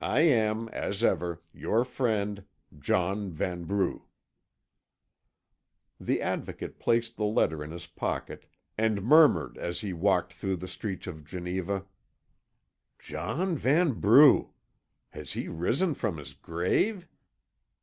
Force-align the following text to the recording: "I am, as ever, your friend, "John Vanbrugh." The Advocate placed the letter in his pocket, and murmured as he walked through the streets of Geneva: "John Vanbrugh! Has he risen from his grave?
"I 0.00 0.20
am, 0.20 0.70
as 0.70 1.04
ever, 1.04 1.42
your 1.52 1.84
friend, 1.84 2.44
"John 2.78 3.30
Vanbrugh." 3.30 4.06
The 6.00 6.22
Advocate 6.22 6.78
placed 6.78 7.18
the 7.18 7.26
letter 7.26 7.62
in 7.62 7.70
his 7.70 7.86
pocket, 7.86 8.46
and 8.78 9.02
murmured 9.02 9.58
as 9.58 9.82
he 9.82 9.92
walked 9.92 10.32
through 10.32 10.56
the 10.56 10.66
streets 10.66 11.06
of 11.06 11.24
Geneva: 11.26 11.84
"John 12.98 13.54
Vanbrugh! 13.54 14.48
Has 15.10 15.34
he 15.34 15.46
risen 15.48 15.92
from 15.92 16.16
his 16.16 16.32
grave? 16.32 17.06